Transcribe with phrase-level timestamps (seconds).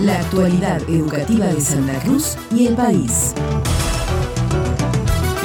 [0.00, 3.34] la actualidad educativa de Santa Cruz y el país.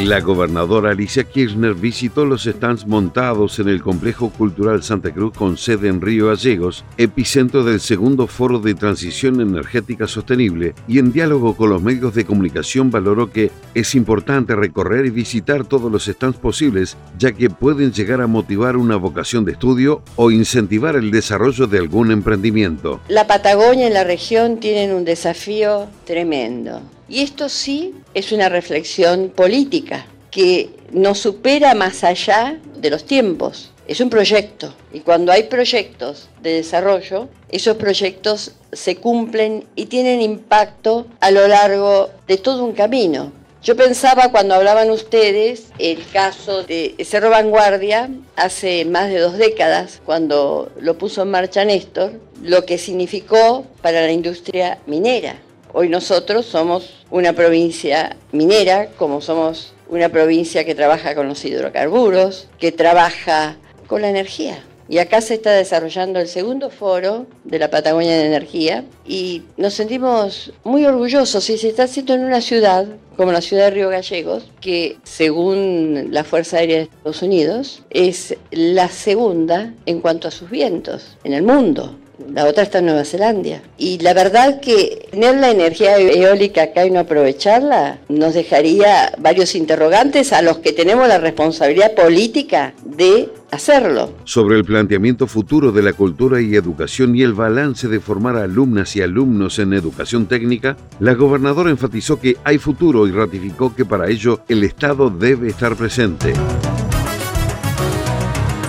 [0.06, 5.56] La gobernadora Alicia Kirchner visitó los stands montados en el Complejo Cultural Santa Cruz con
[5.56, 11.56] sede en Río Gallegos, epicentro del segundo foro de transición energética sostenible, y en diálogo
[11.56, 16.38] con los medios de comunicación valoró que es importante recorrer y visitar todos los stands
[16.38, 21.66] posibles, ya que pueden llegar a motivar una vocación de estudio o incentivar el desarrollo
[21.66, 23.00] de algún emprendimiento.
[23.08, 29.30] La Patagonia y la región tienen un desafío tremendo y esto sí es una reflexión
[29.30, 33.72] política que nos supera más allá de los tiempos.
[33.88, 40.22] Es un proyecto y cuando hay proyectos de desarrollo, esos proyectos se cumplen y tienen
[40.22, 43.32] impacto a lo largo de todo un camino.
[43.62, 50.02] Yo pensaba cuando hablaban ustedes el caso de Cerro Vanguardia hace más de dos décadas,
[50.06, 55.38] cuando lo puso en marcha Néstor, lo que significó para la industria minera.
[55.76, 62.48] Hoy nosotros somos una provincia minera, como somos una provincia que trabaja con los hidrocarburos,
[62.60, 63.58] que trabaja
[63.88, 64.64] con la energía.
[64.88, 69.74] Y acá se está desarrollando el segundo foro de la Patagonia de Energía y nos
[69.74, 72.86] sentimos muy orgullosos y se está haciendo en una ciudad
[73.18, 78.36] como la ciudad de Río Gallegos, que según la Fuerza Aérea de Estados Unidos es
[78.52, 81.98] la segunda en cuanto a sus vientos en el mundo
[82.34, 83.62] la otra está en Nueva Zelanda.
[83.78, 89.56] Y la verdad que tener la energía eólica acá y no aprovecharla nos dejaría varios
[89.56, 94.12] interrogantes a los que tenemos la responsabilidad política de hacerlo.
[94.24, 98.96] Sobre el planteamiento futuro de la cultura y educación y el balance de formar alumnas
[98.96, 104.10] y alumnos en educación técnica, la gobernadora enfatizó que hay futuro y ratificó que para
[104.10, 106.34] ello el Estado debe estar presente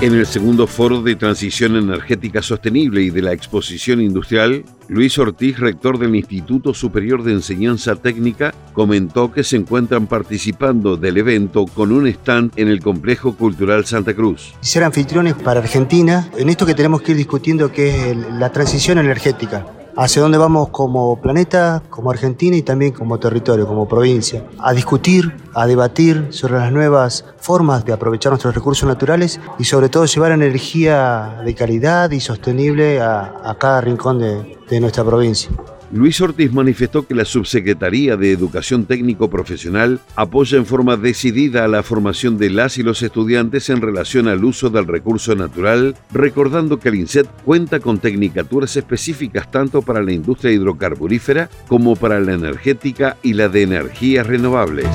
[0.00, 5.58] En el segundo foro de transición energética sostenible y de la exposición industrial, Luis Ortiz,
[5.58, 11.90] rector del Instituto Superior de Enseñanza Técnica, comentó que se encuentran participando del evento con
[11.90, 14.54] un stand en el Complejo Cultural Santa Cruz.
[14.60, 18.98] Ser anfitriones para Argentina en esto que tenemos que ir discutiendo que es la transición
[18.98, 19.66] energética
[19.98, 25.36] hacia dónde vamos como planeta, como Argentina y también como territorio, como provincia, a discutir,
[25.54, 30.30] a debatir sobre las nuevas formas de aprovechar nuestros recursos naturales y sobre todo llevar
[30.30, 35.50] energía de calidad y sostenible a, cada rincón de nuestra provincia.
[35.90, 41.68] Luis Ortiz manifestó que la Subsecretaría de Educación Técnico Profesional apoya en forma decidida a
[41.68, 46.78] la formación de las y los estudiantes en relación al uso del recurso natural, recordando
[46.78, 52.34] que el INSET cuenta con tecnicaturas específicas tanto para la industria hidrocarburífera como para la
[52.34, 54.86] energética y la de energías renovables.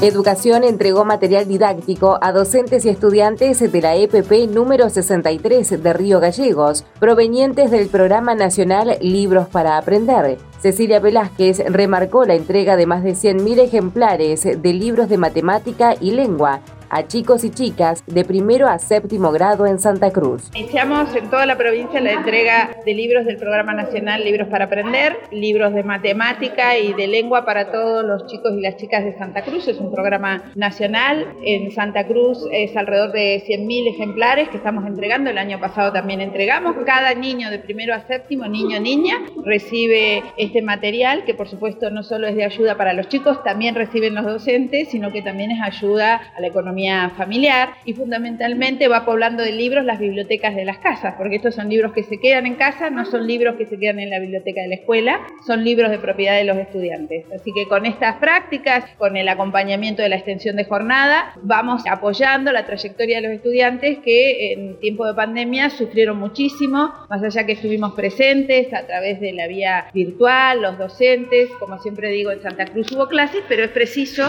[0.00, 6.20] Educación entregó material didáctico a docentes y estudiantes de la EPP número 63 de Río
[6.20, 10.38] Gallegos, provenientes del Programa Nacional Libros para Aprender.
[10.60, 16.10] Cecilia Velázquez remarcó la entrega de más de 100.000 ejemplares de libros de matemática y
[16.10, 16.60] lengua
[16.94, 20.48] a chicos y chicas de primero a séptimo grado en Santa Cruz.
[20.54, 25.16] Iniciamos en toda la provincia la entrega de libros del Programa Nacional Libros para Aprender,
[25.32, 29.42] libros de matemática y de lengua para todos los chicos y las chicas de Santa
[29.42, 29.66] Cruz.
[29.66, 31.34] Es un programa nacional.
[31.42, 35.30] En Santa Cruz es alrededor de 100.000 ejemplares que estamos entregando.
[35.30, 36.76] El año pasado también entregamos.
[36.86, 42.04] Cada niño de primero a séptimo, niño niña, recibe este material que por supuesto no
[42.04, 45.60] solo es de ayuda para los chicos, también reciben los docentes, sino que también es
[45.60, 46.83] ayuda a la economía
[47.16, 51.68] familiar y fundamentalmente va poblando de libros las bibliotecas de las casas, porque estos son
[51.68, 54.60] libros que se quedan en casa, no son libros que se quedan en la biblioteca
[54.60, 57.24] de la escuela, son libros de propiedad de los estudiantes.
[57.34, 62.52] Así que con estas prácticas, con el acompañamiento de la extensión de jornada, vamos apoyando
[62.52, 67.52] la trayectoria de los estudiantes que en tiempo de pandemia sufrieron muchísimo, más allá que
[67.52, 72.66] estuvimos presentes a través de la vía virtual, los docentes, como siempre digo, en Santa
[72.66, 74.28] Cruz hubo clases, pero es preciso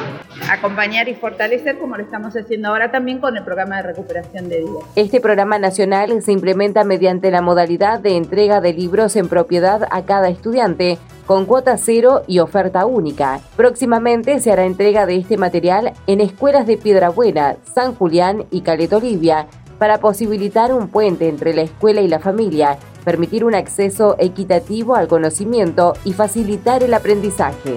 [0.49, 4.59] acompañar y fortalecer como lo estamos haciendo ahora también con el programa de recuperación de
[4.59, 4.79] vida.
[4.95, 10.03] Este programa nacional se implementa mediante la modalidad de entrega de libros en propiedad a
[10.03, 13.39] cada estudiante con cuota cero y oferta única.
[13.55, 18.97] Próximamente se hará entrega de este material en escuelas de Piedrabuena, San Julián y Caleta
[18.97, 19.47] Olivia,
[19.79, 25.07] para posibilitar un puente entre la escuela y la familia, permitir un acceso equitativo al
[25.07, 27.75] conocimiento y facilitar el aprendizaje.